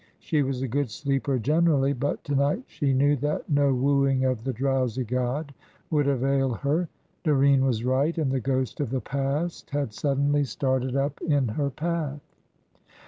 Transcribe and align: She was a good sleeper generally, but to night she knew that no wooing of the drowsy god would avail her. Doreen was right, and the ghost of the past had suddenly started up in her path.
She 0.17 0.41
was 0.41 0.63
a 0.63 0.67
good 0.67 0.89
sleeper 0.89 1.37
generally, 1.37 1.93
but 1.93 2.23
to 2.23 2.33
night 2.33 2.63
she 2.65 2.91
knew 2.91 3.15
that 3.17 3.47
no 3.47 3.71
wooing 3.71 4.25
of 4.25 4.43
the 4.43 4.51
drowsy 4.51 5.03
god 5.03 5.53
would 5.91 6.07
avail 6.07 6.55
her. 6.55 6.89
Doreen 7.23 7.63
was 7.63 7.85
right, 7.85 8.17
and 8.17 8.31
the 8.31 8.39
ghost 8.39 8.79
of 8.79 8.89
the 8.89 8.99
past 9.01 9.69
had 9.69 9.93
suddenly 9.93 10.43
started 10.43 10.95
up 10.95 11.21
in 11.21 11.49
her 11.49 11.69
path. 11.69 12.19